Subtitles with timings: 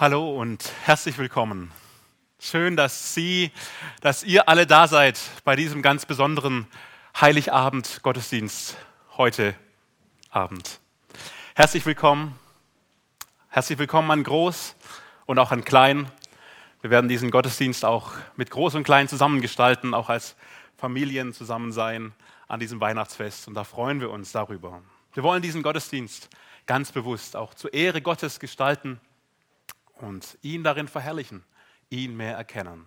[0.00, 1.72] Hallo und herzlich willkommen.
[2.38, 3.50] Schön, dass Sie,
[4.00, 6.68] dass ihr alle da seid bei diesem ganz besonderen
[7.20, 8.76] Heiligabend Gottesdienst
[9.16, 9.56] heute
[10.30, 10.78] Abend.
[11.56, 12.38] Herzlich willkommen.
[13.48, 14.76] Herzlich willkommen an Groß
[15.26, 16.08] und auch an Klein.
[16.80, 20.36] Wir werden diesen Gottesdienst auch mit Groß und Klein zusammengestalten, auch als
[20.76, 22.12] Familien zusammen sein
[22.46, 23.48] an diesem Weihnachtsfest.
[23.48, 24.80] Und da freuen wir uns darüber.
[25.14, 26.28] Wir wollen diesen Gottesdienst
[26.66, 29.00] ganz bewusst auch zur Ehre Gottes gestalten
[30.02, 31.44] und ihn darin verherrlichen,
[31.90, 32.86] ihn mehr erkennen.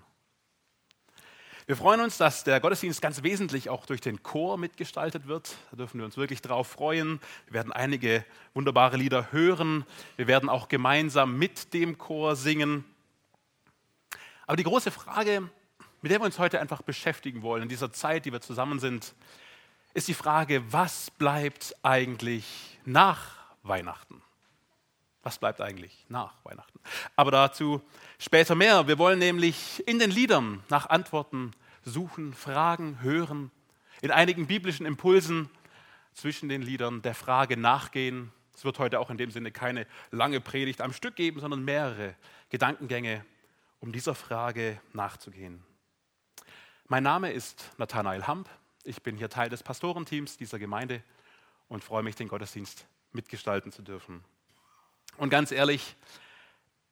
[1.68, 5.55] Wir freuen uns, dass der Gottesdienst ganz wesentlich auch durch den Chor mitgestaltet wird.
[5.70, 7.21] Da dürfen wir uns wirklich drauf freuen.
[7.45, 9.85] Wir werden einige wunderbare Lieder hören.
[10.18, 12.84] Wir werden auch gemeinsam mit dem Chor singen.
[14.48, 15.49] Aber die große Frage,
[16.02, 19.13] mit der wir uns heute einfach beschäftigen wollen, in dieser Zeit, die wir zusammen sind,
[19.93, 24.21] ist die Frage, was bleibt eigentlich nach Weihnachten?
[25.23, 26.80] Was bleibt eigentlich nach Weihnachten?
[27.16, 27.81] Aber dazu
[28.17, 28.88] später mehr.
[28.88, 31.51] Wir wollen nämlich in den Liedern nach Antworten
[31.84, 33.51] suchen, fragen, hören,
[34.01, 35.49] in einigen biblischen Impulsen
[36.13, 38.31] zwischen den Liedern der Frage nachgehen.
[38.55, 42.15] Es wird heute auch in dem Sinne keine lange Predigt am Stück geben, sondern mehrere
[42.49, 43.24] Gedankengänge,
[43.79, 45.63] um dieser Frage nachzugehen.
[46.87, 48.49] Mein Name ist Nathanael Hamp.
[48.84, 51.03] Ich bin hier Teil des Pastorenteams dieser Gemeinde
[51.70, 54.24] und freue mich, den Gottesdienst mitgestalten zu dürfen.
[55.17, 55.95] Und ganz ehrlich,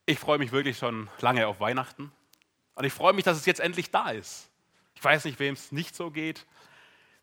[0.06, 2.12] ich freue mich wirklich schon lange auf Weihnachten.
[2.74, 4.48] Und ich freue mich, dass es jetzt endlich da ist.
[4.94, 6.46] Ich weiß nicht, wem es nicht so geht.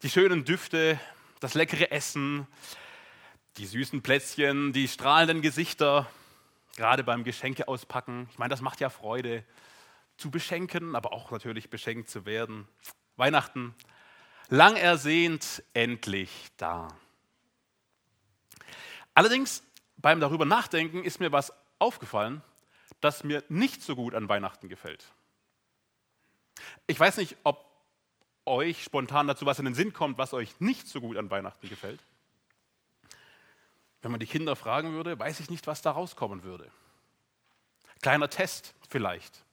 [0.04, 1.00] Die schönen Düfte,
[1.40, 2.48] das leckere Essen,
[3.58, 6.10] die süßen Plätzchen, die strahlenden Gesichter,
[6.76, 8.28] gerade beim Geschenke auspacken.
[8.32, 9.44] Ich meine, das macht ja Freude,
[10.18, 12.68] zu beschenken, aber auch natürlich beschenkt zu werden.
[13.16, 13.76] Weihnachten,
[14.50, 16.88] lang ersehnt, endlich da.
[19.14, 19.64] Allerdings
[19.98, 22.42] beim darüber nachdenken ist mir was aufgefallen,
[23.02, 25.06] das mir nicht so gut an Weihnachten gefällt.
[26.88, 27.66] Ich weiß nicht, ob
[28.46, 31.68] euch spontan dazu was in den Sinn kommt, was euch nicht so gut an Weihnachten
[31.70, 32.02] gefällt.
[34.02, 36.72] Wenn man die Kinder fragen würde, weiß ich nicht, was da rauskommen würde.
[38.02, 39.44] Kleiner Test vielleicht.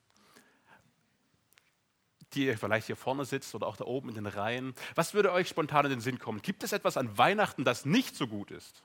[2.34, 4.74] Die ihr vielleicht hier vorne sitzt oder auch da oben in den Reihen.
[4.94, 6.42] Was würde euch spontan in den Sinn kommen?
[6.42, 8.82] Gibt es etwas an Weihnachten, das nicht so gut ist?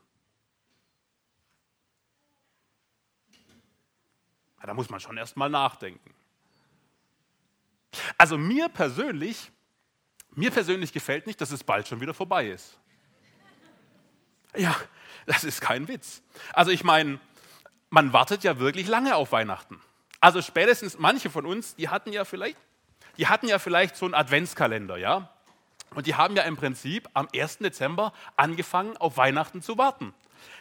[4.62, 6.14] Da muss man schon erst mal nachdenken.
[8.18, 9.52] Also mir persönlich,
[10.32, 12.78] mir persönlich gefällt nicht, dass es bald schon wieder vorbei ist.
[14.56, 14.76] Ja,
[15.26, 16.22] das ist kein Witz.
[16.54, 17.20] Also ich meine,
[17.90, 19.82] man wartet ja wirklich lange auf Weihnachten.
[20.20, 22.58] Also spätestens manche von uns, die hatten ja vielleicht,
[23.18, 25.34] die hatten ja vielleicht so einen Adventskalender, ja?
[25.96, 27.60] Und die haben ja im Prinzip am 1.
[27.60, 30.14] Dezember angefangen, auf Weihnachten zu warten.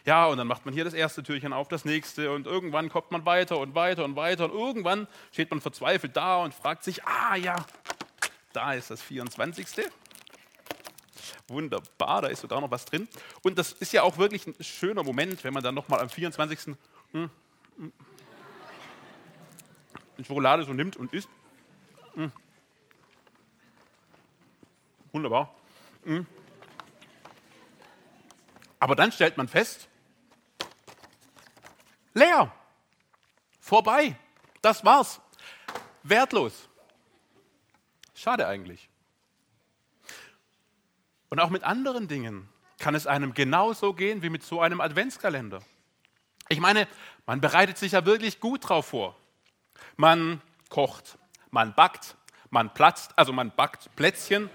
[0.05, 3.11] Ja, und dann macht man hier das erste Türchen auf, das nächste und irgendwann kommt
[3.11, 7.05] man weiter und weiter und weiter und irgendwann steht man verzweifelt da und fragt sich,
[7.05, 7.57] ah ja,
[8.53, 9.67] da ist das 24.
[11.49, 13.09] Wunderbar, da ist sogar noch was drin.
[13.43, 16.77] Und das ist ja auch wirklich ein schöner Moment, wenn man dann nochmal am 24.
[17.13, 17.31] Hm,
[17.77, 17.93] hm,
[20.27, 21.29] Schokolade so nimmt und isst.
[22.15, 22.33] Hm.
[25.13, 25.55] Wunderbar.
[28.81, 29.89] Aber dann stellt man fest,
[32.15, 32.53] leer,
[33.61, 34.17] vorbei,
[34.63, 35.21] das war's,
[36.03, 36.69] wertlos.
[38.15, 38.89] Schade eigentlich.
[41.29, 45.61] Und auch mit anderen Dingen kann es einem genauso gehen wie mit so einem Adventskalender.
[46.49, 46.89] Ich meine,
[47.27, 49.17] man bereitet sich ja wirklich gut drauf vor.
[49.97, 50.41] Man
[50.71, 51.19] kocht,
[51.51, 52.17] man backt,
[52.51, 54.49] man platzt, also man backt Plätzchen,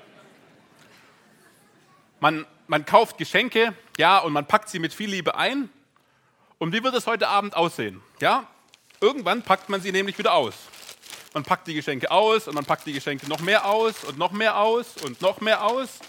[2.19, 5.69] man man kauft Geschenke, ja, und man packt sie mit viel Liebe ein.
[6.57, 8.01] Und wie wird es heute Abend aussehen?
[8.19, 8.47] Ja,
[9.01, 10.55] irgendwann packt man sie nämlich wieder aus.
[11.33, 14.31] Man packt die Geschenke aus und man packt die Geschenke noch mehr aus und noch
[14.31, 15.99] mehr aus und noch mehr aus.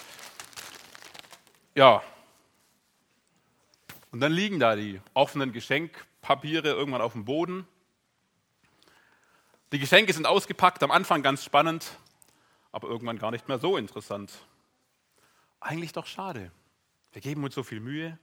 [1.75, 2.03] Ja.
[4.13, 7.67] Und dann liegen da die offenen Geschenkpapiere irgendwann auf dem Boden.
[9.73, 11.99] Die Geschenke sind ausgepackt, am Anfang ganz spannend,
[12.71, 14.31] aber irgendwann gar nicht mehr so interessant.
[15.65, 16.53] Eigentlich doch schade.
[17.13, 18.19] Wir geben uns so viel Mühe.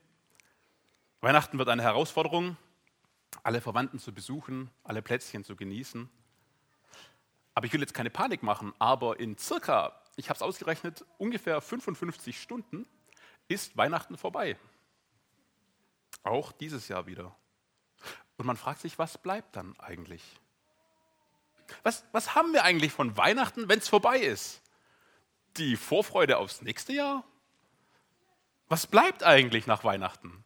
[1.22, 2.56] Weihnachten wird eine Herausforderung,
[3.42, 6.08] alle Verwandten zu besuchen, alle Plätzchen zu genießen.
[7.56, 11.62] Aber ich will jetzt keine Panik machen, aber in circa, ich habe es ausgerechnet, ungefähr
[11.62, 12.86] 55 Stunden
[13.48, 14.56] ist Weihnachten vorbei.
[16.22, 17.36] Auch dieses Jahr wieder.
[18.38, 20.40] Und man fragt sich, was bleibt dann eigentlich?
[21.82, 24.62] Was, was haben wir eigentlich von Weihnachten, wenn es vorbei ist?
[25.58, 27.24] Die Vorfreude aufs nächste Jahr?
[28.72, 30.46] Was bleibt eigentlich nach Weihnachten?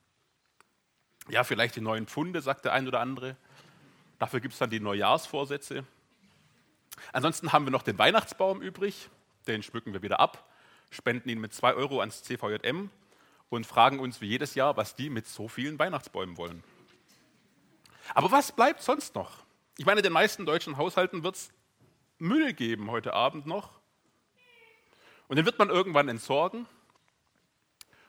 [1.30, 3.36] Ja, vielleicht die neuen Pfunde, sagt der ein oder andere.
[4.18, 5.86] Dafür gibt es dann die Neujahrsvorsätze.
[7.14, 9.12] Ansonsten haben wir noch den Weihnachtsbaum übrig.
[9.46, 10.50] Den schmücken wir wieder ab,
[10.90, 12.90] spenden ihn mit 2 Euro ans CVJM
[13.50, 16.64] und fragen uns wie jedes Jahr, was die mit so vielen Weihnachtsbäumen wollen.
[18.16, 19.44] Aber was bleibt sonst noch?
[19.78, 21.52] Ich meine, den meisten deutschen Haushalten wird es
[22.18, 23.70] Müll geben heute Abend noch.
[25.28, 26.66] Und den wird man irgendwann entsorgen.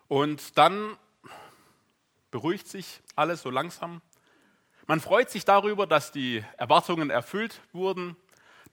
[0.08, 0.96] Und dann
[2.30, 4.02] beruhigt sich alles so langsam.
[4.86, 8.16] Man freut sich darüber, dass die Erwartungen erfüllt wurden,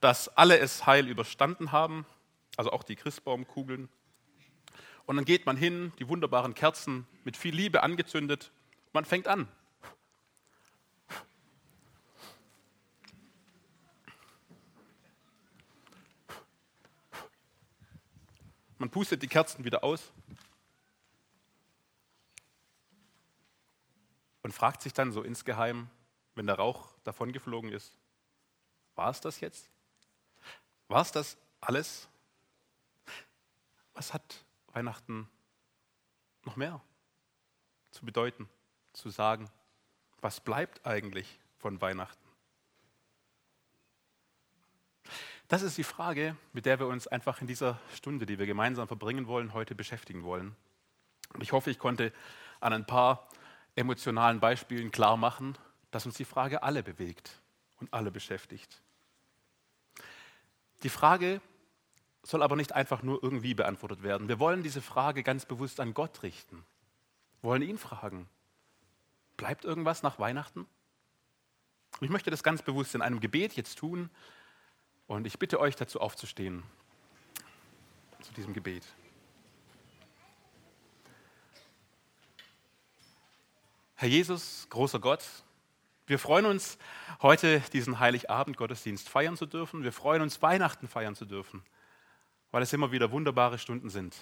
[0.00, 2.06] dass alle es heil überstanden haben,
[2.56, 3.88] also auch die Christbaumkugeln.
[5.06, 8.52] Und dann geht man hin, die wunderbaren Kerzen mit viel Liebe angezündet.
[8.92, 9.48] Man fängt an.
[18.78, 20.12] Man pustet die Kerzen wieder aus
[24.44, 25.88] und fragt sich dann so insgeheim,
[26.34, 27.98] wenn der Rauch davongeflogen ist,
[28.94, 29.70] war es das jetzt?
[30.86, 32.08] War es das alles?
[33.94, 35.28] Was hat Weihnachten
[36.44, 36.80] noch mehr
[37.90, 38.48] zu bedeuten,
[38.92, 39.50] zu sagen?
[40.20, 42.22] Was bleibt eigentlich von Weihnachten?
[45.48, 48.88] Das ist die Frage, mit der wir uns einfach in dieser Stunde, die wir gemeinsam
[48.88, 50.54] verbringen wollen, heute beschäftigen wollen.
[51.32, 52.12] Und ich hoffe, ich konnte
[52.60, 53.26] an ein paar
[53.76, 55.56] emotionalen Beispielen klar machen,
[55.90, 57.40] dass uns die Frage alle bewegt
[57.80, 58.82] und alle beschäftigt.
[60.82, 61.40] Die Frage
[62.22, 64.28] soll aber nicht einfach nur irgendwie beantwortet werden.
[64.28, 66.64] Wir wollen diese Frage ganz bewusst an Gott richten.
[67.40, 68.28] Wir wollen ihn fragen,
[69.36, 70.60] bleibt irgendwas nach Weihnachten?
[70.60, 74.10] Und ich möchte das ganz bewusst in einem Gebet jetzt tun
[75.06, 76.62] und ich bitte euch dazu aufzustehen
[78.20, 78.86] zu diesem Gebet.
[83.96, 85.24] Herr Jesus, großer Gott,
[86.08, 86.78] wir freuen uns,
[87.22, 89.84] heute diesen Heiligabend-Gottesdienst feiern zu dürfen.
[89.84, 91.62] Wir freuen uns, Weihnachten feiern zu dürfen,
[92.50, 94.16] weil es immer wieder wunderbare Stunden sind.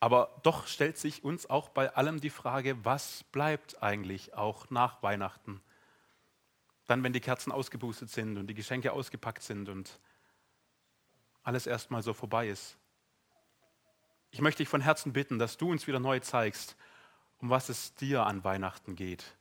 [0.00, 5.02] Aber doch stellt sich uns auch bei allem die Frage, was bleibt eigentlich auch nach
[5.02, 5.60] Weihnachten?
[6.86, 10.00] Dann, wenn die Kerzen ausgepustet sind und die Geschenke ausgepackt sind und
[11.42, 12.78] alles erstmal so vorbei ist.
[14.30, 16.74] Ich möchte dich von Herzen bitten, dass du uns wieder neu zeigst,
[17.44, 19.36] um was es dir an Weihnachten geht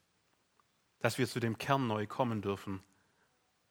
[1.04, 2.82] dass wir zu dem Kern neu kommen dürfen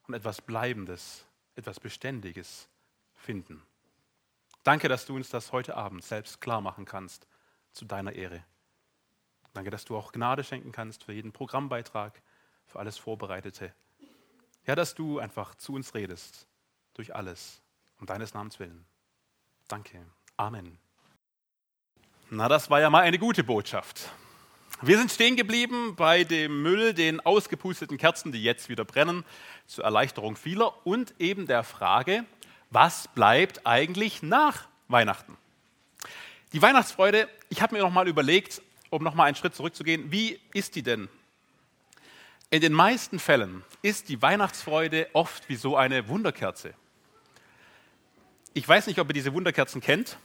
[0.07, 2.69] und etwas Bleibendes, etwas Beständiges
[3.15, 3.63] finden.
[4.65, 7.27] Danke, dass du uns das heute Abend selbst klar machen kannst,
[7.73, 8.45] zu deiner Ehre.
[9.55, 12.21] Danke, dass du auch Gnade schenken kannst für jeden Programmbeitrag,
[12.67, 13.75] für alles Vorbereitete.
[14.67, 16.47] Ja, dass du einfach zu uns redest,
[16.93, 17.63] durch alles,
[17.99, 18.85] um deines Namens willen.
[19.69, 20.05] Danke.
[20.37, 20.79] Amen.
[22.35, 24.09] Na, das war ja mal eine gute Botschaft.
[24.81, 29.27] Wir sind stehen geblieben bei dem Müll, den ausgepusteten Kerzen, die jetzt wieder brennen,
[29.67, 32.25] zur Erleichterung vieler und eben der Frage,
[32.71, 35.37] was bleibt eigentlich nach Weihnachten?
[36.55, 40.41] Die Weihnachtsfreude, ich habe mir noch mal überlegt, um noch mal einen Schritt zurückzugehen, wie
[40.55, 41.11] ist die denn?
[42.49, 46.73] In den meisten Fällen ist die Weihnachtsfreude oft wie so eine Wunderkerze.
[48.55, 50.17] Ich weiß nicht, ob ihr diese Wunderkerzen kennt.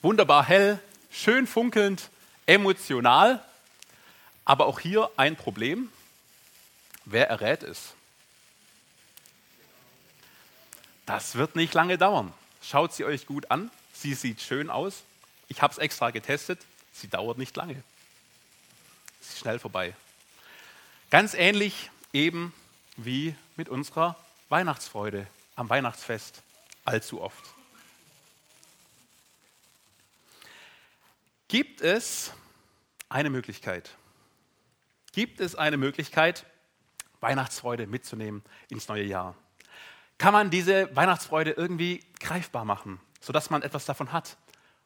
[0.00, 0.78] Wunderbar hell,
[1.10, 2.10] schön funkelnd,
[2.46, 3.44] emotional.
[4.44, 5.92] Aber auch hier ein Problem.
[7.04, 7.94] Wer errät es?
[11.06, 12.32] Das wird nicht lange dauern.
[12.62, 13.70] Schaut sie euch gut an.
[13.92, 15.02] Sie sieht schön aus.
[15.48, 16.60] Ich habe es extra getestet.
[16.92, 17.82] Sie dauert nicht lange.
[19.20, 19.94] Sie ist schnell vorbei.
[21.10, 22.52] Ganz ähnlich eben
[22.96, 24.16] wie mit unserer
[24.48, 26.42] Weihnachtsfreude am Weihnachtsfest
[26.84, 27.42] allzu oft.
[31.48, 32.32] Gibt es
[33.08, 33.96] eine Möglichkeit,
[35.12, 36.44] Gibt es eine Möglichkeit,
[37.20, 39.34] Weihnachtsfreude mitzunehmen ins neue Jahr?
[40.18, 44.36] Kann man diese Weihnachtsfreude irgendwie greifbar machen, sodass man etwas davon hat?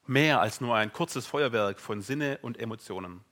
[0.07, 3.25] Mehr als nur ein kurzes Feuerwerk von Sinne und Emotionen.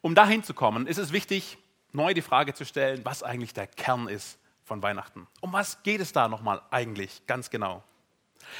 [0.00, 1.58] Um dahin zu kommen, ist es wichtig,
[1.92, 5.26] neu die Frage zu stellen, was eigentlich der Kern ist von Weihnachten.
[5.40, 7.82] Um was geht es da nochmal eigentlich ganz genau?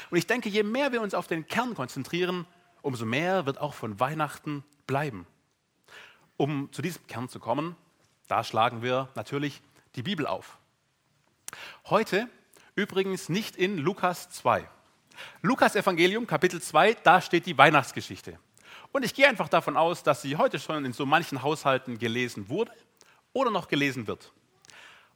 [0.09, 2.45] Und ich denke, je mehr wir uns auf den Kern konzentrieren,
[2.85, 5.25] umso mehr wird auch von Weihnachten bleiben.
[6.37, 7.75] Um zu diesem Kern zu kommen,
[8.27, 9.61] da schlagen wir natürlich
[9.95, 10.59] die Bibel auf.
[11.89, 12.27] Heute
[12.75, 14.69] übrigens nicht in Lukas 2.
[15.41, 18.37] Lukas Evangelium Kapitel 2, da steht die Weihnachtsgeschichte.
[18.91, 22.49] Und ich gehe einfach davon aus, dass sie heute schon in so manchen Haushalten gelesen
[22.49, 22.71] wurde
[23.33, 24.31] oder noch gelesen wird.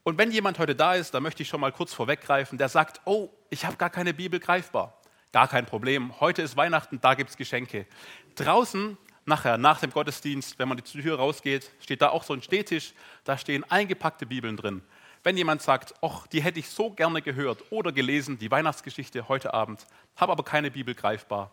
[0.01, 3.01] Und wenn jemand heute da ist, da möchte ich schon mal kurz vorweggreifen, der sagt,
[3.05, 4.99] oh, ich habe gar keine Bibel greifbar.
[5.31, 7.86] Gar kein Problem, heute ist Weihnachten, da gibt es Geschenke.
[8.33, 12.41] Draußen nachher, nach dem Gottesdienst, wenn man die Tür rausgeht, steht da auch so ein
[12.41, 12.93] Stehtisch,
[13.25, 14.81] da stehen eingepackte Bibeln drin.
[15.24, 19.53] Wenn jemand sagt, ach, die hätte ich so gerne gehört oder gelesen, die Weihnachtsgeschichte heute
[19.53, 21.51] Abend, habe aber keine Bibel greifbar,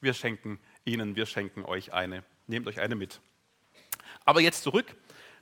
[0.00, 2.24] wir schenken Ihnen, wir schenken euch eine.
[2.46, 3.20] Nehmt euch eine mit.
[4.24, 4.96] Aber jetzt zurück.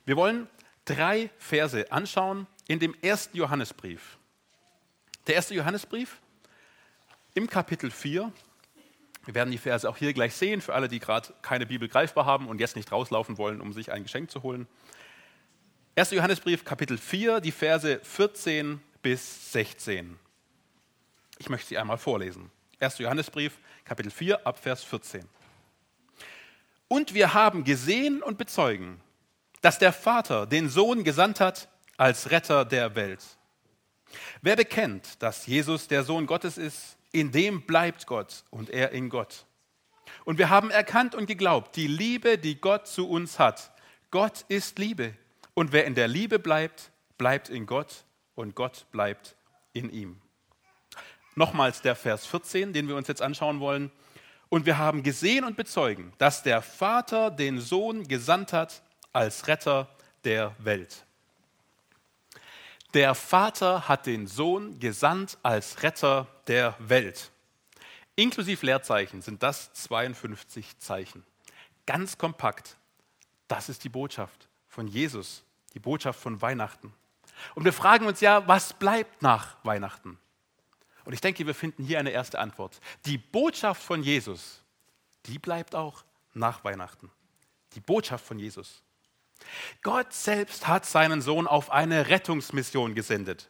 [0.05, 0.47] Wir wollen
[0.85, 4.17] drei Verse anschauen in dem ersten Johannesbrief.
[5.25, 6.21] Der erste Johannesbrief
[7.33, 8.31] im Kapitel 4.
[9.25, 12.25] Wir werden die Verse auch hier gleich sehen, für alle, die gerade keine Bibel greifbar
[12.25, 14.67] haben und jetzt nicht rauslaufen wollen, um sich ein Geschenk zu holen.
[15.95, 16.11] 1.
[16.11, 20.17] Johannesbrief, Kapitel 4, die Verse 14 bis 16.
[21.37, 22.49] Ich möchte sie einmal vorlesen.
[22.79, 22.97] 1.
[22.97, 25.27] Johannesbrief, Kapitel 4, ab Vers 14.
[26.87, 28.99] Und wir haben gesehen und bezeugen,
[29.61, 33.23] dass der Vater den Sohn gesandt hat als Retter der Welt.
[34.41, 39.09] Wer bekennt, dass Jesus der Sohn Gottes ist, in dem bleibt Gott und er in
[39.09, 39.45] Gott.
[40.25, 43.71] Und wir haben erkannt und geglaubt, die Liebe, die Gott zu uns hat.
[44.11, 45.15] Gott ist Liebe.
[45.53, 49.35] Und wer in der Liebe bleibt, bleibt in Gott und Gott bleibt
[49.73, 50.21] in ihm.
[51.35, 53.91] Nochmals der Vers 14, den wir uns jetzt anschauen wollen.
[54.49, 58.81] Und wir haben gesehen und bezeugen, dass der Vater den Sohn gesandt hat
[59.13, 59.89] als Retter
[60.25, 61.05] der Welt.
[62.93, 67.31] Der Vater hat den Sohn gesandt als Retter der Welt.
[68.15, 71.25] Inklusive Leerzeichen sind das 52 Zeichen.
[71.85, 72.75] Ganz kompakt.
[73.47, 75.43] Das ist die Botschaft von Jesus,
[75.73, 76.93] die Botschaft von Weihnachten.
[77.55, 80.19] Und wir fragen uns ja, was bleibt nach Weihnachten?
[81.05, 82.79] Und ich denke, wir finden hier eine erste Antwort.
[83.05, 84.61] Die Botschaft von Jesus,
[85.25, 87.09] die bleibt auch nach Weihnachten.
[87.73, 88.83] Die Botschaft von Jesus.
[89.81, 93.49] Gott selbst hat seinen Sohn auf eine Rettungsmission gesendet.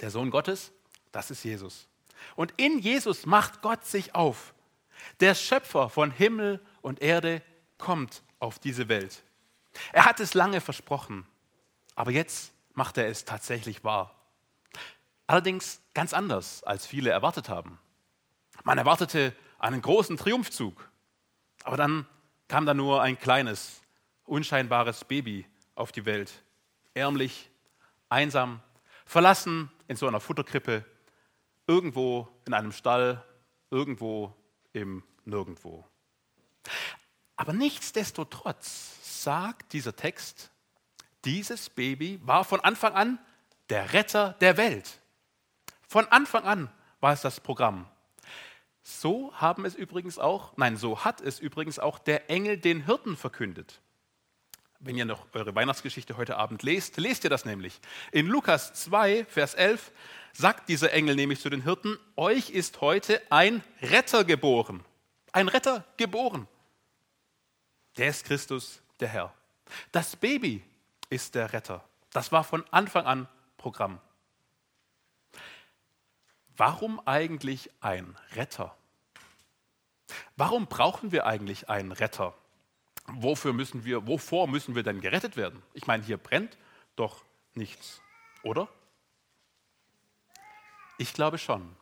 [0.00, 0.72] Der Sohn Gottes,
[1.12, 1.88] das ist Jesus.
[2.34, 4.54] Und in Jesus macht Gott sich auf.
[5.20, 7.42] Der Schöpfer von Himmel und Erde
[7.78, 9.22] kommt auf diese Welt.
[9.92, 11.26] Er hat es lange versprochen,
[11.94, 14.14] aber jetzt macht er es tatsächlich wahr.
[15.26, 17.78] Allerdings ganz anders, als viele erwartet haben.
[18.64, 20.90] Man erwartete einen großen Triumphzug,
[21.64, 22.06] aber dann
[22.48, 23.80] kam da nur ein kleines,
[24.26, 26.42] unscheinbares Baby auf die Welt.
[26.94, 27.50] Ärmlich,
[28.08, 28.60] einsam,
[29.04, 30.84] verlassen in so einer Futterkrippe,
[31.66, 33.24] irgendwo in einem Stall,
[33.70, 34.34] irgendwo
[34.72, 35.84] im Nirgendwo.
[37.36, 40.50] Aber nichtsdestotrotz sagt dieser Text,
[41.24, 43.18] dieses Baby war von Anfang an
[43.68, 45.00] der Retter der Welt.
[45.88, 47.86] Von Anfang an war es das Programm.
[48.82, 53.16] So haben es übrigens auch, nein, so hat es übrigens auch der Engel den Hirten
[53.16, 53.80] verkündet.
[54.80, 57.80] Wenn ihr noch eure Weihnachtsgeschichte heute Abend lest, lest ihr das nämlich.
[58.12, 59.92] In Lukas 2, Vers 11
[60.32, 64.84] sagt dieser Engel nämlich zu den Hirten, euch ist heute ein Retter geboren.
[65.32, 66.46] Ein Retter geboren.
[67.96, 69.34] Der ist Christus, der Herr.
[69.92, 70.62] Das Baby
[71.08, 71.82] ist der Retter.
[72.12, 74.00] Das war von Anfang an Programm.
[76.56, 78.76] Warum eigentlich ein Retter?
[80.36, 82.34] Warum brauchen wir eigentlich einen Retter?
[83.08, 85.62] Wofür müssen wir, wovor müssen wir denn gerettet werden?
[85.74, 86.56] Ich meine, hier brennt
[86.96, 88.00] doch nichts,
[88.42, 88.68] oder?
[90.98, 91.76] Ich glaube schon.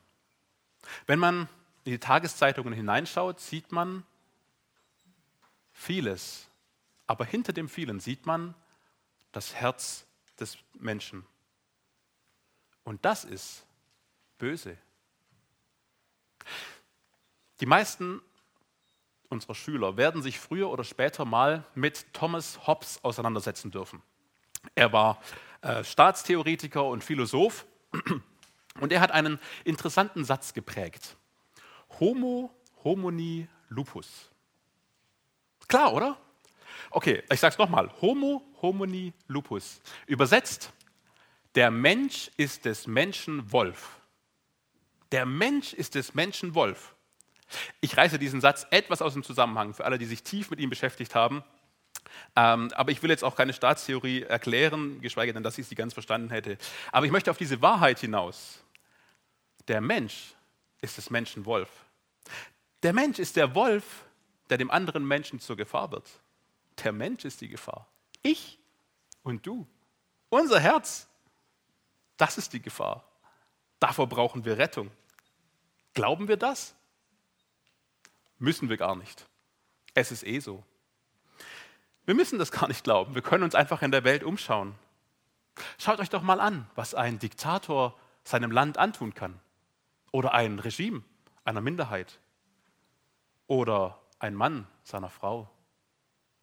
[1.07, 1.49] Wenn man
[1.85, 4.05] in die Tageszeitungen hineinschaut, sieht man
[5.73, 6.49] vieles.
[7.07, 8.55] Aber hinter dem vielen sieht man
[9.33, 10.07] das Herz
[10.39, 11.27] des Menschen.
[12.85, 13.67] Und das ist
[14.39, 14.77] böse.
[17.61, 18.21] Die meisten
[19.35, 24.03] unserer Schüler werden sich früher oder später mal mit Thomas Hobbes auseinandersetzen dürfen.
[24.75, 25.21] Er war
[25.61, 27.67] äh, Staatstheoretiker und Philosoph
[28.81, 31.17] und er hat einen interessanten Satz geprägt.
[32.01, 32.51] Homo
[32.83, 34.31] homini lupus.
[35.69, 36.17] Klar, oder?
[36.91, 37.91] Okay, ich sage es nochmal.
[38.01, 39.81] Homo homini lupus.
[40.07, 40.73] Übersetzt,
[41.55, 44.01] der Mensch ist des Menschen Wolf.
[45.13, 46.94] Der Mensch ist des Menschen Wolf.
[47.81, 50.71] Ich reiße diesen Satz etwas aus dem Zusammenhang für alle, die sich tief mit ihm
[50.71, 51.45] beschäftigt haben.
[52.37, 55.95] Ähm, aber ich will jetzt auch keine Staatstheorie erklären, geschweige denn, dass ich sie ganz
[55.95, 56.59] verstanden hätte.
[56.93, 58.63] Aber ich möchte auf diese Wahrheit hinaus.
[59.69, 60.35] Der Mensch
[60.81, 61.69] ist des Menschen Wolf.
[62.83, 64.05] Der Mensch ist der Wolf,
[64.51, 66.09] der dem anderen Menschen zur Gefahr wird.
[66.83, 67.87] Der Mensch ist die Gefahr.
[68.23, 68.59] Ich
[69.23, 69.67] und du.
[70.29, 71.09] Unser Herz,
[72.17, 73.05] das ist die Gefahr.
[73.81, 74.91] Davor brauchen wir Rettung.
[75.95, 76.75] Glauben wir das?
[78.45, 79.27] Müssen wir gar nicht.
[79.95, 80.63] Es ist eh so.
[82.05, 83.15] Wir müssen das gar nicht glauben.
[83.15, 84.75] Wir können uns einfach in der Welt umschauen.
[85.79, 89.41] Schaut euch doch mal an, was ein Diktator seinem Land antun kann.
[90.13, 91.03] Oder ein Regime
[91.45, 92.21] einer Minderheit.
[93.47, 95.51] Oder ein Mann seiner Frau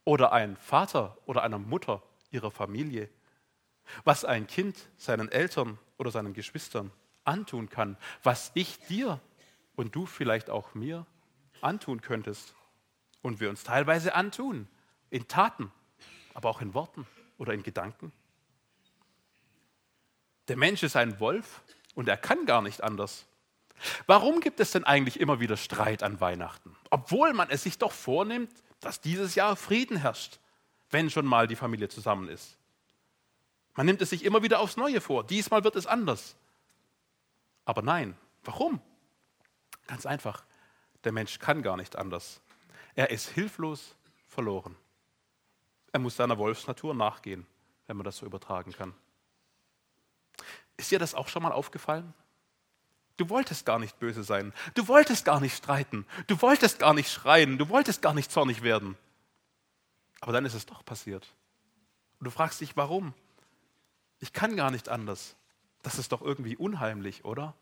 [0.04, 3.10] oder ein Vater oder einer Mutter ihrer Familie,
[4.04, 6.92] was ein Kind seinen Eltern oder seinen Geschwistern
[7.24, 9.20] antun kann, was ich dir
[9.76, 11.06] und du vielleicht auch mir
[11.64, 12.54] antun könntest
[13.22, 14.68] und wir uns teilweise antun,
[15.10, 15.72] in Taten,
[16.34, 18.12] aber auch in Worten oder in Gedanken.
[20.48, 21.62] Der Mensch ist ein Wolf
[21.96, 23.26] und er kann gar nicht anders.
[24.06, 26.76] Warum gibt es denn eigentlich immer wieder Streit an Weihnachten?
[26.90, 30.40] Obwohl man es sich doch vornimmt, dass dieses Jahr Frieden herrscht,
[30.90, 32.58] wenn schon mal die Familie zusammen ist.
[33.76, 35.26] Man nimmt es sich immer wieder aufs Neue vor.
[35.26, 36.36] Diesmal wird es anders.
[37.64, 38.82] Aber nein, warum?
[39.88, 40.44] Ganz einfach,
[41.04, 42.42] der Mensch kann gar nicht anders.
[42.96, 43.96] Er ist hilflos
[44.28, 44.76] verloren.
[45.92, 47.46] Er muss seiner Wolfsnatur nachgehen,
[47.88, 48.94] wenn man das so übertragen kann.
[50.78, 52.14] Ist dir das auch schon mal aufgefallen?
[53.18, 54.54] Du wolltest gar nicht böse sein.
[54.74, 56.08] Du wolltest gar nicht streiten.
[56.28, 57.58] Du wolltest gar nicht schreien.
[57.58, 58.98] Du wolltest gar nicht zornig werden.
[60.22, 61.28] Aber dann ist es doch passiert.
[62.20, 63.14] Und du fragst dich, warum?
[64.20, 65.36] Ich kann gar nicht anders.
[65.84, 67.54] Das ist doch irgendwie unheimlich, oder?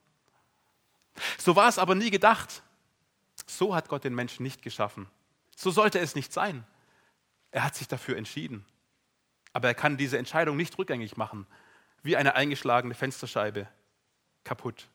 [1.38, 2.62] So war es aber nie gedacht.
[3.50, 5.08] So hat Gott den Menschen nicht geschaffen.
[5.56, 6.64] So sollte es nicht sein.
[7.52, 8.64] Er hat sich dafür entschieden.
[9.54, 11.48] Aber er kann diese Entscheidung nicht rückgängig machen,
[12.04, 13.68] wie eine eingeschlagene Fensterscheibe
[14.44, 14.88] kaputt.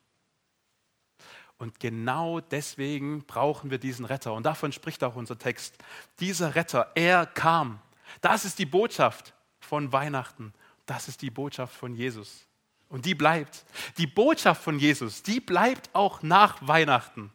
[1.59, 4.33] Und genau deswegen brauchen wir diesen Retter.
[4.33, 5.77] Und davon spricht auch unser Text.
[6.21, 7.81] Dieser Retter, er kam.
[8.21, 10.53] Das ist die Botschaft von Weihnachten.
[10.87, 12.47] Das ist die Botschaft von Jesus.
[12.89, 13.65] Und die bleibt.
[13.99, 17.33] Die Botschaft von Jesus, die bleibt auch nach Weihnachten.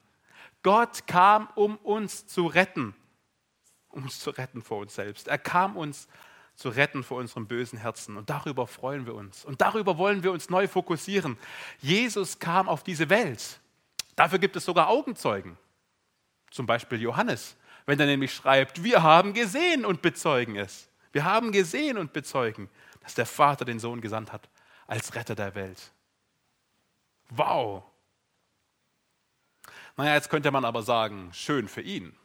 [0.63, 2.95] Gott kam, um uns zu retten.
[3.89, 5.27] Um uns zu retten vor uns selbst.
[5.27, 6.07] Er kam uns
[6.55, 8.17] zu retten vor unserem bösen Herzen.
[8.17, 9.45] Und darüber freuen wir uns.
[9.45, 11.37] Und darüber wollen wir uns neu fokussieren.
[11.79, 13.61] Jesus kam auf diese Welt.
[14.15, 15.57] Dafür gibt es sogar Augenzeugen.
[16.51, 20.89] Zum Beispiel Johannes, wenn er nämlich schreibt, wir haben gesehen und bezeugen es.
[21.13, 22.69] Wir haben gesehen und bezeugen,
[23.01, 24.49] dass der Vater den Sohn gesandt hat
[24.85, 25.91] als Retter der Welt.
[27.29, 27.83] Wow!
[29.99, 32.15] Naja, jetzt könnte man aber sagen, schön für ihn.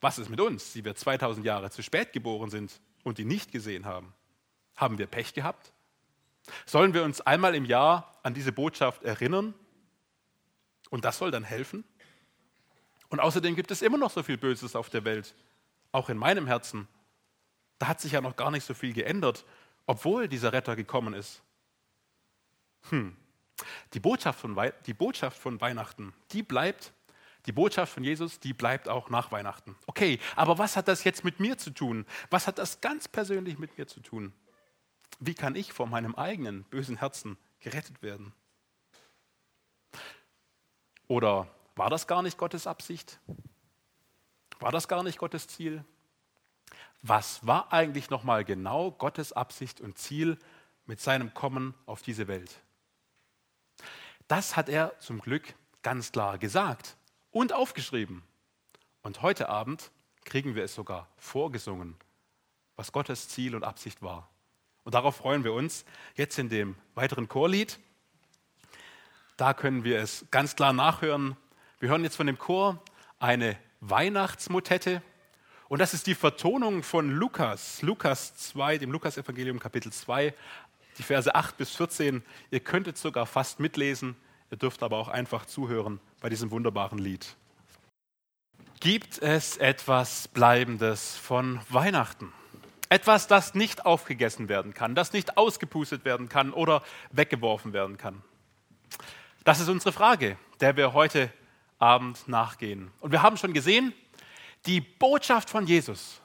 [0.00, 3.50] Was ist mit uns, die wir 2000 Jahre zu spät geboren sind und die nicht
[3.50, 4.14] gesehen haben?
[4.76, 5.72] Haben wir Pech gehabt?
[6.64, 9.52] Sollen wir uns einmal im Jahr an diese Botschaft erinnern
[10.90, 11.82] und das soll dann helfen?
[13.08, 15.34] Und außerdem gibt es immer noch so viel Böses auf der Welt,
[15.90, 16.86] auch in meinem Herzen.
[17.80, 19.44] Da hat sich ja noch gar nicht so viel geändert,
[19.86, 21.42] obwohl dieser Retter gekommen ist.
[22.90, 23.16] Hm.
[23.94, 26.92] Die, Botschaft von die Botschaft von Weihnachten, die bleibt,
[27.46, 29.76] die Botschaft von Jesus, die bleibt auch nach Weihnachten.
[29.86, 32.06] Okay, aber was hat das jetzt mit mir zu tun?
[32.30, 34.32] Was hat das ganz persönlich mit mir zu tun?
[35.18, 38.32] Wie kann ich vor meinem eigenen bösen Herzen gerettet werden?
[41.08, 43.20] Oder war das gar nicht Gottes Absicht?
[44.60, 45.84] War das gar nicht Gottes Ziel?
[47.02, 50.38] Was war eigentlich nochmal genau Gottes Absicht und Ziel
[50.86, 52.62] mit seinem Kommen auf diese Welt?
[54.28, 56.96] Das hat er zum Glück ganz klar gesagt
[57.30, 58.22] und aufgeschrieben.
[59.02, 59.90] Und heute Abend
[60.24, 61.96] kriegen wir es sogar vorgesungen,
[62.76, 64.28] was Gottes Ziel und Absicht war.
[64.84, 67.78] Und darauf freuen wir uns jetzt in dem weiteren Chorlied.
[69.36, 71.36] Da können wir es ganz klar nachhören.
[71.80, 72.82] Wir hören jetzt von dem Chor
[73.18, 75.02] eine Weihnachtsmotette.
[75.68, 80.34] Und das ist die Vertonung von Lukas, Lukas 2, dem Lukas-Evangelium Kapitel 2,
[80.98, 82.22] die Verse 8 bis 14.
[82.50, 84.16] Ihr könntet sogar fast mitlesen,
[84.50, 87.36] ihr dürft aber auch einfach zuhören bei diesem wunderbaren Lied.
[88.80, 92.32] Gibt es etwas Bleibendes von Weihnachten?
[92.88, 98.22] Etwas, das nicht aufgegessen werden kann, das nicht ausgepustet werden kann oder weggeworfen werden kann?
[99.44, 101.32] Das ist unsere Frage, der wir heute
[101.78, 102.90] Abend nachgehen.
[103.00, 103.94] Und wir haben schon gesehen,
[104.66, 106.20] die Botschaft von Jesus,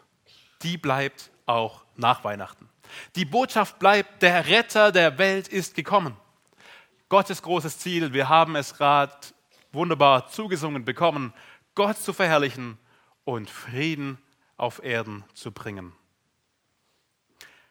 [0.61, 2.69] die bleibt auch nach Weihnachten.
[3.15, 6.15] Die Botschaft bleibt, der Retter der Welt ist gekommen.
[7.09, 9.13] Gottes großes Ziel, wir haben es gerade
[9.71, 11.33] wunderbar zugesungen bekommen,
[11.75, 12.77] Gott zu verherrlichen
[13.23, 14.17] und Frieden
[14.57, 15.93] auf Erden zu bringen.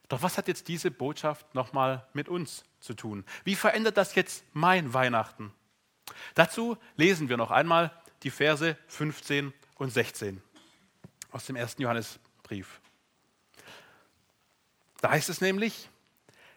[0.09, 3.25] Doch was hat jetzt diese Botschaft nochmal mit uns zu tun?
[3.45, 5.53] Wie verändert das jetzt mein Weihnachten?
[6.35, 7.91] Dazu lesen wir noch einmal
[8.23, 10.41] die Verse 15 und 16
[11.33, 12.81] aus dem ersten Johannesbrief.
[15.07, 15.89] Da heißt es nämlich,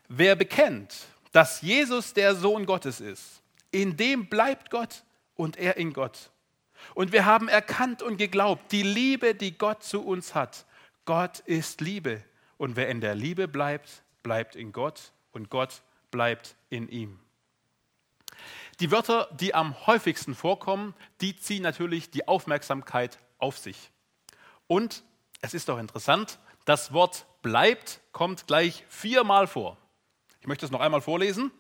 [0.07, 5.03] wer bekennt, dass Jesus der Sohn Gottes ist, in dem bleibt Gott
[5.35, 6.31] und er in Gott.
[6.95, 10.65] Und wir haben erkannt und geglaubt, die Liebe, die Gott zu uns hat.
[11.05, 12.23] Gott ist Liebe.
[12.57, 17.19] Und wer in der Liebe bleibt, bleibt in Gott und Gott bleibt in ihm.
[18.79, 23.91] Die Wörter, die am häufigsten vorkommen, die ziehen natürlich die Aufmerksamkeit auf sich.
[24.65, 25.03] Und
[25.39, 29.77] es ist doch interessant, das Wort bleibt kommt gleich viermal vor.
[30.41, 31.51] Ich möchte es noch einmal vorlesen.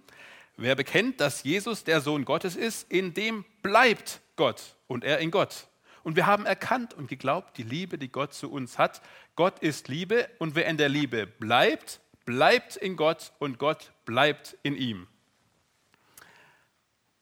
[0.57, 5.31] Wer bekennt, dass Jesus der Sohn Gottes ist, in dem bleibt Gott und er in
[5.31, 5.67] Gott.
[6.03, 9.01] Und wir haben erkannt und geglaubt, die Liebe, die Gott zu uns hat.
[9.35, 14.57] Gott ist Liebe und wer in der Liebe bleibt, bleibt in Gott und Gott bleibt
[14.63, 15.07] in ihm.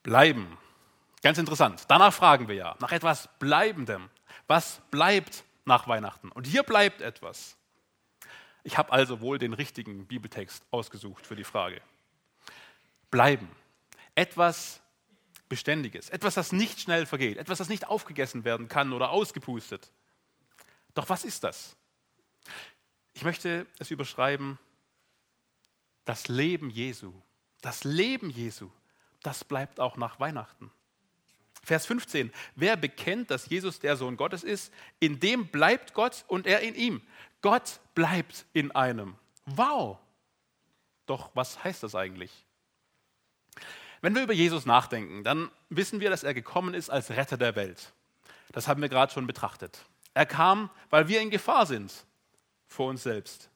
[0.03, 0.57] Bleiben.
[1.21, 1.83] Ganz interessant.
[1.89, 4.09] Danach fragen wir ja, nach etwas Bleibendem.
[4.47, 6.31] Was bleibt nach Weihnachten?
[6.31, 7.56] Und hier bleibt etwas.
[8.67, 11.81] Ich habe also wohl den richtigen Bibeltext ausgesucht für die Frage.
[13.09, 13.49] Bleiben.
[14.13, 14.81] Etwas
[15.47, 19.89] Beständiges, etwas, das nicht schnell vergeht, etwas, das nicht aufgegessen werden kann oder ausgepustet.
[20.95, 21.77] Doch was ist das?
[23.13, 24.59] Ich möchte es überschreiben,
[26.03, 27.13] das Leben Jesu.
[27.61, 28.69] Das Leben Jesu,
[29.23, 30.71] das bleibt auch nach Weihnachten.
[31.67, 32.31] Vers 15.
[32.55, 36.75] Wer bekennt, dass Jesus der Sohn Gottes ist, in dem bleibt Gott und er in
[36.75, 37.01] ihm.
[37.41, 39.15] Gott bleibt in einem.
[39.45, 39.97] Wow!
[41.07, 42.31] Doch was heißt das eigentlich?
[43.99, 47.57] Wenn wir über Jesus nachdenken, dann wissen wir, dass er gekommen ist als Retter der
[47.57, 47.91] Welt.
[48.53, 49.83] Das haben wir gerade schon betrachtet.
[50.13, 52.05] Er kam, weil wir in Gefahr sind
[52.69, 53.49] vor uns selbst.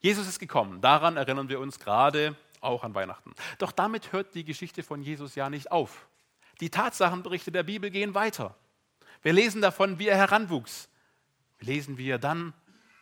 [0.00, 3.32] Jesus ist gekommen, daran erinnern wir uns gerade auch an Weihnachten.
[3.58, 6.08] Doch damit hört die Geschichte von Jesus ja nicht auf.
[6.60, 8.56] Die Tatsachenberichte der Bibel gehen weiter.
[9.22, 10.88] Wir lesen davon, wie er heranwuchs.
[11.58, 12.52] Wir lesen, wie er dann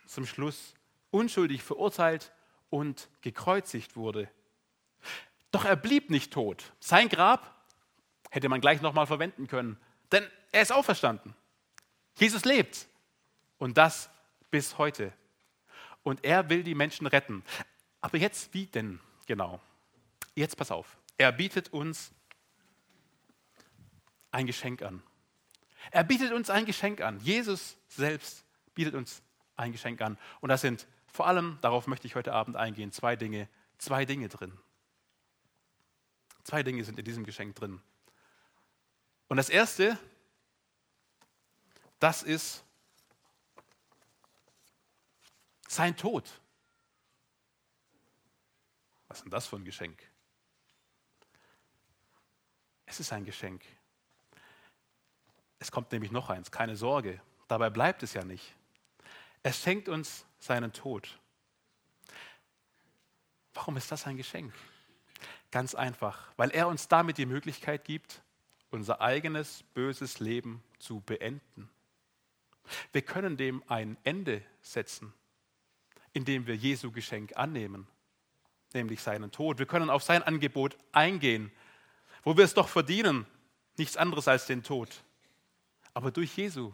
[0.06, 0.74] zum Schluss
[1.10, 2.32] unschuldig verurteilt
[2.68, 4.28] und gekreuzigt wurde.
[5.50, 6.72] Doch er blieb nicht tot.
[6.78, 7.64] Sein Grab
[8.30, 9.76] hätte man gleich nochmal verwenden können,
[10.12, 11.34] denn er ist auferstanden.
[12.14, 12.86] Jesus lebt
[13.58, 14.10] und das
[14.50, 15.12] bis heute.
[16.02, 17.44] Und er will die Menschen retten.
[18.00, 19.60] Aber jetzt wie denn genau?
[20.34, 20.96] Jetzt pass auf.
[21.18, 22.12] Er bietet uns
[24.30, 25.02] ein Geschenk an.
[25.90, 27.18] Er bietet uns ein Geschenk an.
[27.20, 29.22] Jesus selbst bietet uns
[29.56, 30.18] ein Geschenk an.
[30.40, 34.28] Und das sind vor allem, darauf möchte ich heute Abend eingehen, zwei Dinge, zwei Dinge
[34.28, 34.56] drin.
[36.44, 37.80] Zwei Dinge sind in diesem Geschenk drin.
[39.28, 39.98] Und das erste,
[41.98, 42.64] das ist
[45.68, 46.40] sein Tod.
[49.08, 50.00] Was ist denn das für ein Geschenk?
[52.86, 53.62] Es ist ein Geschenk.
[55.60, 57.20] Es kommt nämlich noch eins, keine Sorge.
[57.46, 58.56] Dabei bleibt es ja nicht.
[59.42, 61.18] Es schenkt uns seinen Tod.
[63.54, 64.52] Warum ist das ein Geschenk?
[65.50, 68.22] Ganz einfach, weil er uns damit die Möglichkeit gibt,
[68.70, 71.68] unser eigenes böses Leben zu beenden.
[72.92, 75.12] Wir können dem ein Ende setzen,
[76.12, 77.86] indem wir Jesu Geschenk annehmen,
[78.72, 79.58] nämlich seinen Tod.
[79.58, 81.50] Wir können auf sein Angebot eingehen,
[82.22, 83.26] wo wir es doch verdienen,
[83.76, 85.02] nichts anderes als den Tod.
[85.94, 86.72] Aber durch Jesu,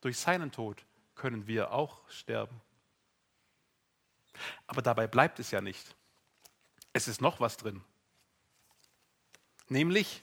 [0.00, 2.60] durch seinen Tod können wir auch sterben.
[4.66, 5.96] Aber dabei bleibt es ja nicht.
[6.92, 7.82] Es ist noch was drin.
[9.68, 10.22] Nämlich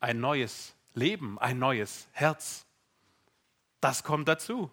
[0.00, 2.66] ein neues Leben, ein neues Herz.
[3.80, 4.70] Das kommt dazu.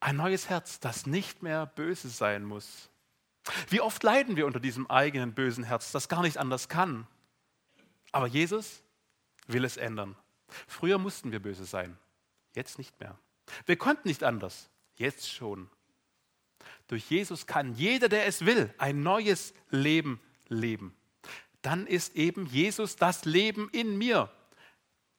[0.00, 2.90] Ein neues Herz, das nicht mehr böse sein muss.
[3.68, 7.06] Wie oft leiden wir unter diesem eigenen bösen Herz, das gar nicht anders kann.
[8.12, 8.82] Aber Jesus
[9.46, 10.16] will es ändern.
[10.66, 11.98] Früher mussten wir böse sein,
[12.54, 13.18] jetzt nicht mehr.
[13.64, 15.70] Wir konnten nicht anders, jetzt schon.
[16.88, 20.96] Durch Jesus kann jeder, der es will, ein neues Leben leben.
[21.62, 24.30] Dann ist eben Jesus das Leben in mir.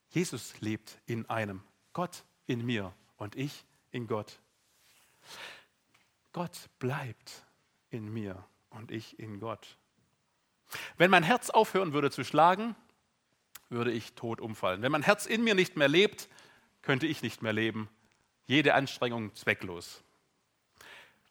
[0.10, 1.62] Jesus lebt in einem,
[1.94, 4.40] Gott in mir und ich in Gott.
[6.32, 7.44] Gott bleibt
[7.90, 9.78] in mir und ich in Gott.
[10.98, 12.76] Wenn mein Herz aufhören würde zu schlagen,
[13.70, 14.82] würde ich tot umfallen.
[14.82, 16.30] Wenn mein Herz in mir nicht mehr lebt,
[16.82, 17.90] könnte ich nicht mehr leben.
[18.46, 20.04] Jede Anstrengung zwecklos.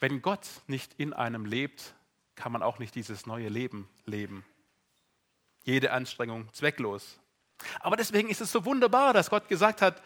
[0.00, 1.94] Wenn Gott nicht in einem lebt,
[2.34, 4.44] kann man auch nicht dieses neue Leben leben.
[5.64, 7.18] Jede Anstrengung zwecklos.
[7.80, 10.02] Aber deswegen ist es so wunderbar, dass Gott gesagt hat,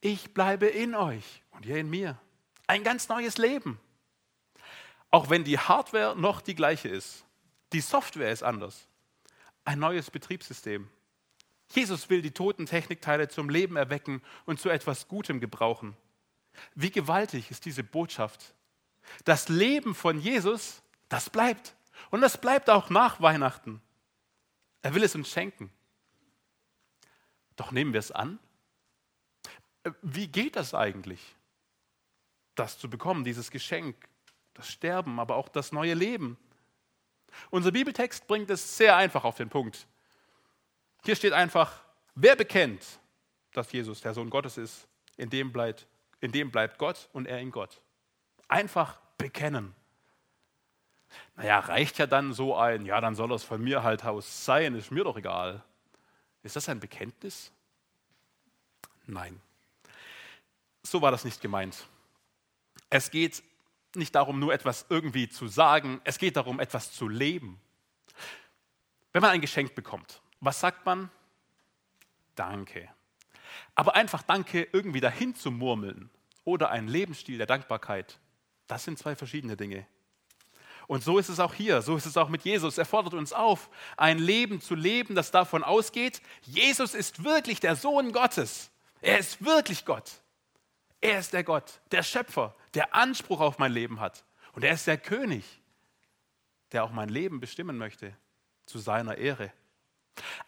[0.00, 2.18] ich bleibe in euch und ihr in mir.
[2.66, 3.78] Ein ganz neues Leben.
[5.10, 7.24] Auch wenn die Hardware noch die gleiche ist.
[7.72, 8.88] Die Software ist anders.
[9.64, 10.88] Ein neues Betriebssystem.
[11.74, 15.96] Jesus will die toten Technikteile zum Leben erwecken und zu etwas Gutem gebrauchen.
[16.74, 18.54] Wie gewaltig ist diese Botschaft.
[19.24, 21.74] Das Leben von Jesus, das bleibt.
[22.10, 23.80] Und das bleibt auch nach Weihnachten.
[24.82, 25.72] Er will es uns schenken.
[27.56, 28.38] Doch nehmen wir es an?
[30.02, 31.20] Wie geht das eigentlich,
[32.54, 33.96] das zu bekommen, dieses Geschenk,
[34.54, 36.36] das Sterben, aber auch das neue Leben?
[37.50, 39.86] Unser Bibeltext bringt es sehr einfach auf den Punkt.
[41.04, 41.80] Hier steht einfach,
[42.14, 42.84] wer bekennt,
[43.52, 44.86] dass Jesus der Sohn Gottes ist,
[45.16, 45.86] in dem bleibt,
[46.20, 47.80] in dem bleibt Gott und er in Gott.
[48.48, 49.74] Einfach bekennen.
[51.36, 54.74] Naja, reicht ja dann so ein, ja, dann soll es von mir halt aus sein,
[54.74, 55.62] ist mir doch egal.
[56.42, 57.52] Ist das ein Bekenntnis?
[59.06, 59.40] Nein.
[60.82, 61.86] So war das nicht gemeint.
[62.90, 63.42] Es geht
[63.94, 67.60] nicht darum, nur etwas irgendwie zu sagen, es geht darum, etwas zu leben.
[69.12, 71.10] Wenn man ein Geschenk bekommt, was sagt man?
[72.34, 72.88] Danke.
[73.74, 76.10] Aber einfach Danke irgendwie dahin zu murmeln
[76.44, 78.18] oder ein Lebensstil der Dankbarkeit,
[78.66, 79.86] das sind zwei verschiedene Dinge.
[80.88, 82.76] Und so ist es auch hier, so ist es auch mit Jesus.
[82.76, 87.76] Er fordert uns auf, ein Leben zu leben, das davon ausgeht, Jesus ist wirklich der
[87.76, 88.70] Sohn Gottes.
[89.00, 90.10] Er ist wirklich Gott.
[91.00, 94.24] Er ist der Gott, der Schöpfer, der Anspruch auf mein Leben hat.
[94.52, 95.44] Und er ist der König,
[96.72, 98.16] der auch mein Leben bestimmen möchte,
[98.66, 99.52] zu seiner Ehre.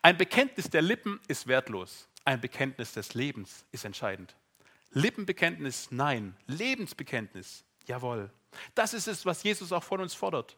[0.02, 2.08] Ein Bekenntnis der Lippen ist wertlos.
[2.24, 4.34] Ein Bekenntnis des Lebens ist entscheidend.
[4.92, 6.36] Lippenbekenntnis, nein.
[6.46, 8.30] Lebensbekenntnis, jawohl.
[8.74, 10.56] Das ist es, was Jesus auch von uns fordert.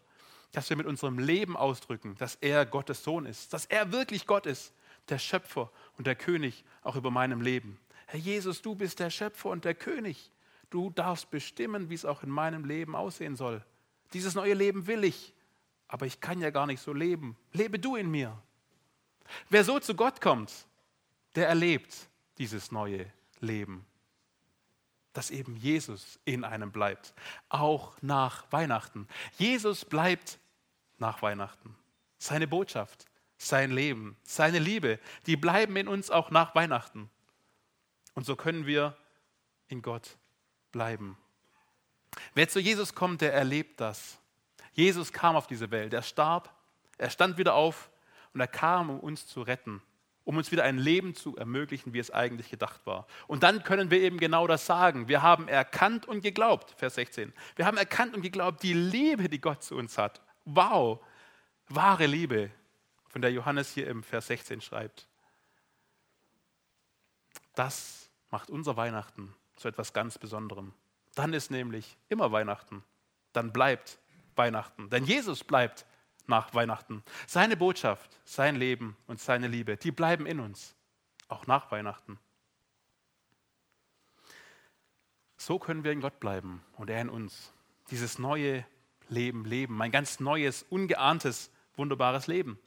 [0.52, 4.46] Dass wir mit unserem Leben ausdrücken, dass er Gottes Sohn ist, dass er wirklich Gott
[4.46, 4.72] ist,
[5.08, 7.78] der Schöpfer und der König auch über meinem Leben.
[8.06, 10.30] Herr Jesus, du bist der Schöpfer und der König.
[10.70, 13.64] Du darfst bestimmen, wie es auch in meinem Leben aussehen soll.
[14.12, 15.34] Dieses neue Leben will ich,
[15.88, 17.36] aber ich kann ja gar nicht so leben.
[17.52, 18.40] Lebe du in mir.
[19.48, 20.52] Wer so zu Gott kommt,
[21.34, 22.08] der erlebt
[22.38, 23.06] dieses neue
[23.40, 23.86] Leben.
[25.12, 27.14] Dass eben Jesus in einem bleibt,
[27.48, 29.08] auch nach Weihnachten.
[29.38, 30.38] Jesus bleibt
[30.98, 31.76] nach Weihnachten.
[32.18, 33.06] Seine Botschaft,
[33.38, 37.10] sein Leben, seine Liebe, die bleiben in uns auch nach Weihnachten.
[38.14, 38.96] Und so können wir
[39.68, 40.16] in Gott
[40.72, 41.18] bleiben.
[42.34, 44.18] Wer zu Jesus kommt, der erlebt das.
[44.72, 46.54] Jesus kam auf diese Welt, er starb,
[46.98, 47.90] er stand wieder auf
[48.36, 49.80] und er kam, um uns zu retten,
[50.24, 53.06] um uns wieder ein Leben zu ermöglichen, wie es eigentlich gedacht war.
[53.26, 55.08] Und dann können wir eben genau das sagen.
[55.08, 57.32] Wir haben erkannt und geglaubt, Vers 16.
[57.54, 60.20] Wir haben erkannt und geglaubt, die Liebe, die Gott zu uns hat.
[60.44, 61.02] Wow,
[61.68, 62.50] wahre Liebe,
[63.08, 65.08] von der Johannes hier im Vers 16 schreibt.
[67.54, 70.74] Das macht unser Weihnachten zu etwas ganz Besonderem.
[71.14, 72.84] Dann ist nämlich immer Weihnachten.
[73.32, 73.98] Dann bleibt
[74.34, 74.90] Weihnachten.
[74.90, 75.86] Denn Jesus bleibt
[76.28, 77.02] nach Weihnachten.
[77.26, 80.74] Seine Botschaft, sein Leben und seine Liebe, die bleiben in uns.
[81.28, 82.18] Auch nach Weihnachten.
[85.36, 87.52] So können wir in Gott bleiben und er in uns.
[87.90, 88.64] Dieses neue
[89.08, 89.80] Leben leben.
[89.80, 92.58] Ein ganz neues, ungeahntes, wunderbares Leben.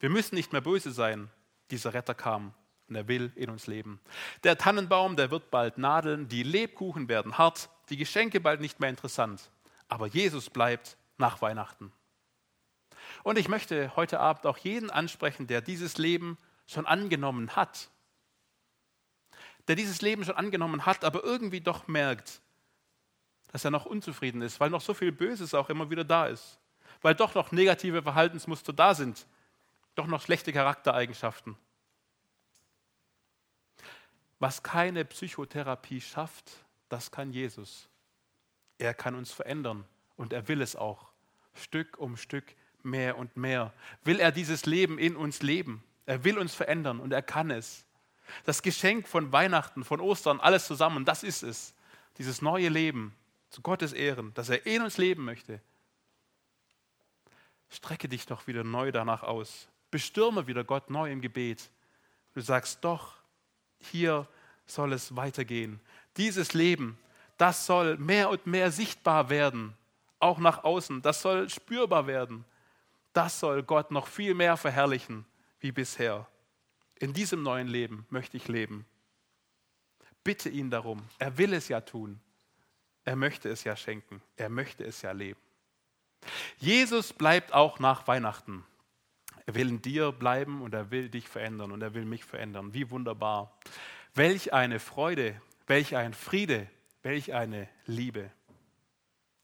[0.00, 1.30] Wir müssen nicht mehr böse sein.
[1.70, 2.54] Dieser Retter kam
[2.88, 4.00] und er will in uns leben.
[4.42, 8.90] Der Tannenbaum, der wird bald nadeln, die Lebkuchen werden hart, die Geschenke bald nicht mehr
[8.90, 9.50] interessant.
[9.88, 11.92] Aber Jesus bleibt nach Weihnachten.
[13.22, 17.90] Und ich möchte heute Abend auch jeden ansprechen, der dieses Leben schon angenommen hat.
[19.68, 22.40] Der dieses Leben schon angenommen hat, aber irgendwie doch merkt,
[23.52, 26.58] dass er noch unzufrieden ist, weil noch so viel Böses auch immer wieder da ist.
[27.00, 29.26] Weil doch noch negative Verhaltensmuster da sind,
[29.94, 31.56] doch noch schlechte Charaktereigenschaften.
[34.38, 36.50] Was keine Psychotherapie schafft,
[36.88, 37.88] das kann Jesus.
[38.78, 39.84] Er kann uns verändern
[40.16, 41.12] und er will es auch.
[41.54, 43.72] Stück um Stück mehr und mehr.
[44.04, 45.82] Will er dieses Leben in uns leben?
[46.06, 47.84] Er will uns verändern und er kann es.
[48.44, 51.74] Das Geschenk von Weihnachten, von Ostern, alles zusammen, das ist es.
[52.18, 53.14] Dieses neue Leben
[53.50, 55.60] zu Gottes Ehren, dass er in uns leben möchte.
[57.70, 59.68] Strecke dich doch wieder neu danach aus.
[59.90, 61.70] Bestürme wieder Gott neu im Gebet.
[62.34, 63.14] Du sagst doch,
[63.78, 64.28] hier
[64.66, 65.80] soll es weitergehen.
[66.16, 66.98] Dieses Leben,
[67.36, 69.74] das soll mehr und mehr sichtbar werden,
[70.18, 71.02] auch nach außen.
[71.02, 72.44] Das soll spürbar werden.
[73.14, 75.24] Das soll Gott noch viel mehr verherrlichen
[75.60, 76.26] wie bisher.
[76.96, 78.84] In diesem neuen Leben möchte ich leben.
[80.24, 81.02] Bitte ihn darum.
[81.18, 82.20] Er will es ja tun.
[83.04, 84.20] Er möchte es ja schenken.
[84.36, 85.40] Er möchte es ja leben.
[86.58, 88.64] Jesus bleibt auch nach Weihnachten.
[89.46, 92.74] Er will in dir bleiben und er will dich verändern und er will mich verändern.
[92.74, 93.56] Wie wunderbar.
[94.14, 96.66] Welch eine Freude, welch ein Friede,
[97.02, 98.30] welch eine Liebe.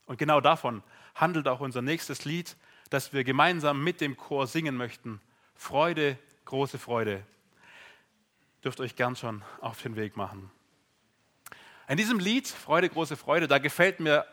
[0.06, 0.82] Und genau davon
[1.14, 2.56] handelt auch unser nächstes Lied,
[2.90, 5.20] das wir gemeinsam mit dem Chor singen möchten.
[5.54, 7.24] Freude, große Freude.
[8.62, 10.50] Dürft euch gern schon auf den Weg machen.
[11.88, 14.26] In diesem Lied, Freude, große Freude, da gefällt mir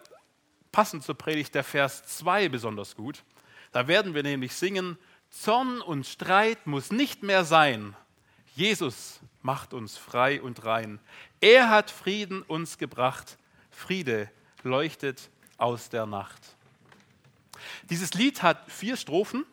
[0.72, 3.24] passend zur Predigt der Vers 2 besonders gut.
[3.72, 4.98] Da werden wir nämlich singen,
[5.30, 7.96] Zorn und Streit muss nicht mehr sein.
[8.56, 11.00] Jesus macht uns frei und rein.
[11.42, 13.38] Er hat Frieden uns gebracht.
[13.70, 14.32] Friede
[14.64, 16.57] leuchtet aus der Nacht.
[17.90, 19.46] Dieses Lied hat vier Strophen.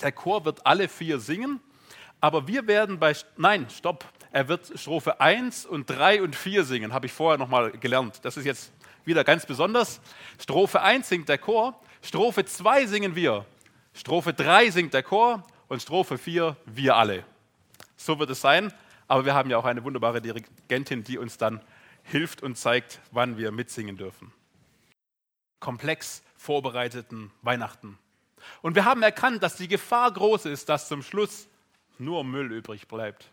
[0.00, 1.60] Der Chor wird alle vier singen.
[2.20, 6.92] Aber wir werden bei, nein, stopp, er wird Strophe 1 und 3 und 4 singen,
[6.92, 8.20] habe ich vorher nochmal gelernt.
[8.22, 8.72] Das ist jetzt
[9.04, 10.00] wieder ganz besonders.
[10.38, 13.46] Strophe 1 singt der Chor, Strophe 2 singen wir,
[13.94, 17.24] Strophe 3 singt der Chor und Strophe 4 wir alle.
[17.96, 18.72] So wird es sein,
[19.06, 21.60] aber wir haben ja auch eine wunderbare Dirigentin, die uns dann
[22.02, 24.32] hilft und zeigt, wann wir mitsingen dürfen.
[25.60, 27.98] Komplex vorbereiteten Weihnachten.
[28.62, 31.48] Und wir haben erkannt, dass die Gefahr groß ist, dass zum Schluss
[31.98, 33.30] nur Müll übrig bleibt.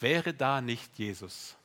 [0.00, 1.56] Wäre da nicht Jesus?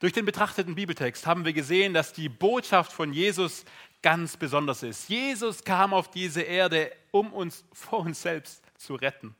[0.00, 3.64] Durch den betrachteten Bibeltext haben wir gesehen, dass die Botschaft von Jesus
[4.02, 5.08] ganz besonders ist.
[5.08, 9.34] Jesus kam auf diese Erde, um uns vor uns selbst zu retten.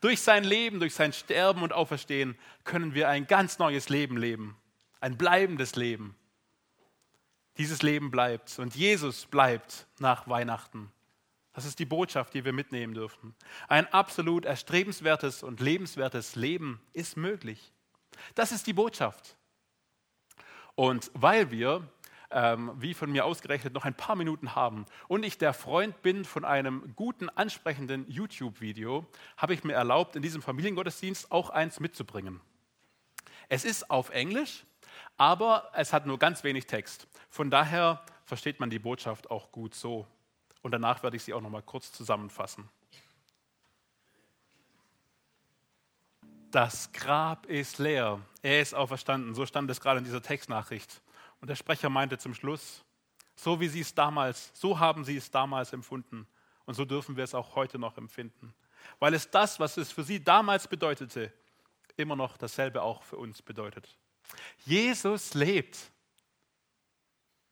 [0.00, 4.56] Durch sein Leben, durch sein Sterben und Auferstehen können wir ein ganz neues Leben leben,
[5.00, 6.14] ein bleibendes Leben.
[7.56, 10.90] Dieses Leben bleibt und Jesus bleibt nach Weihnachten.
[11.52, 13.34] Das ist die Botschaft, die wir mitnehmen dürfen.
[13.68, 17.72] Ein absolut erstrebenswertes und lebenswertes Leben ist möglich.
[18.34, 19.36] Das ist die Botschaft.
[20.74, 21.88] Und weil wir,
[22.32, 26.24] ähm, wie von mir ausgerechnet, noch ein paar Minuten haben und ich der Freund bin
[26.24, 32.40] von einem guten, ansprechenden YouTube-Video, habe ich mir erlaubt, in diesem Familiengottesdienst auch eins mitzubringen.
[33.48, 34.64] Es ist auf Englisch,
[35.16, 37.06] aber es hat nur ganz wenig Text.
[37.30, 40.06] Von daher versteht man die Botschaft auch gut so
[40.62, 42.68] und danach werde ich sie auch noch mal kurz zusammenfassen.
[46.50, 49.34] Das Grab ist leer, er ist auferstanden.
[49.34, 51.02] So stand es gerade in dieser Textnachricht.
[51.40, 52.84] Und der Sprecher meinte zum Schluss,
[53.34, 56.26] so wie sie es damals, so haben sie es damals empfunden
[56.64, 58.54] und so dürfen wir es auch heute noch empfinden,
[58.98, 61.32] weil es das, was es für sie damals bedeutete,
[61.96, 63.98] immer noch dasselbe auch für uns bedeutet.
[64.64, 65.78] Jesus lebt.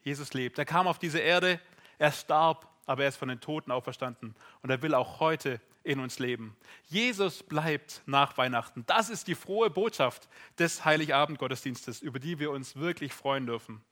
[0.03, 0.59] Jesus lebt.
[0.59, 1.61] Er kam auf diese Erde,
[1.99, 6.01] er starb, aber er ist von den Toten auferstanden und er will auch heute in
[6.01, 6.57] uns leben.
[6.85, 8.85] Jesus bleibt nach Weihnachten.
[8.87, 13.83] Das ist die frohe Botschaft des Heiligabend-Gottesdienstes, über die wir uns wirklich freuen dürfen.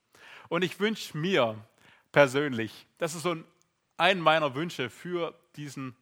[0.48, 1.56] Und ich wünsche mir
[2.12, 3.36] persönlich, das ist so
[3.96, 5.96] ein meiner Wünsche für diesen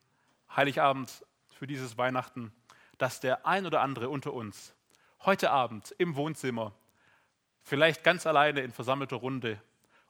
[0.55, 1.25] Heiligabend,
[1.59, 2.53] für dieses Weihnachten,
[2.97, 4.75] dass der ein oder andere unter uns
[5.25, 6.73] heute Abend im Wohnzimmer,
[7.63, 9.61] vielleicht ganz alleine in versammelter Runde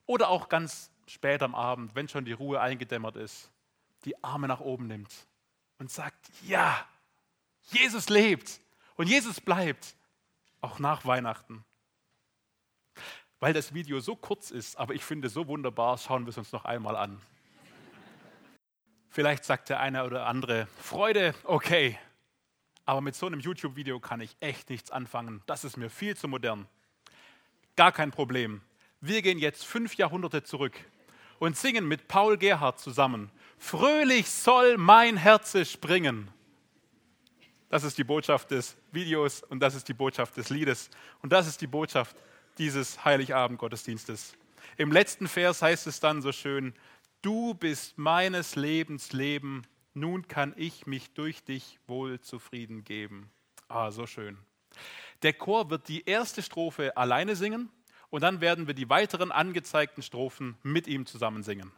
[0.06, 3.50] oder auch ganz spät am Abend, wenn schon die Ruhe eingedämmert ist,
[4.04, 5.26] die Arme nach oben nimmt
[5.78, 6.86] und sagt, ja,
[7.62, 8.60] Jesus lebt
[8.96, 9.94] und Jesus bleibt,
[10.60, 11.64] auch nach Weihnachten.
[13.40, 16.52] Weil das Video so kurz ist, aber ich finde so wunderbar, schauen wir es uns
[16.52, 17.20] noch einmal an.
[19.10, 21.98] Vielleicht sagt der eine oder andere, Freude, okay,
[22.88, 25.42] aber mit so einem YouTube-Video kann ich echt nichts anfangen.
[25.44, 26.66] Das ist mir viel zu modern.
[27.76, 28.62] Gar kein Problem.
[29.02, 30.72] Wir gehen jetzt fünf Jahrhunderte zurück
[31.38, 33.30] und singen mit Paul Gerhard zusammen.
[33.58, 36.30] Fröhlich soll mein Herze springen.
[37.68, 40.88] Das ist die Botschaft des Videos und das ist die Botschaft des Liedes
[41.20, 42.16] und das ist die Botschaft
[42.56, 44.32] dieses Heiligabend-Gottesdienstes.
[44.78, 46.72] Im letzten Vers heißt es dann so schön,
[47.20, 49.66] du bist meines Lebens Leben,
[49.98, 53.30] nun kann ich mich durch dich wohl zufrieden geben.
[53.68, 54.38] Ah, so schön.
[55.22, 57.70] Der Chor wird die erste Strophe alleine singen
[58.10, 61.72] und dann werden wir die weiteren angezeigten Strophen mit ihm zusammen singen.